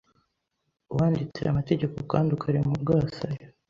[0.95, 3.45] wanditse aya mategeko kandi ukarema urwasaya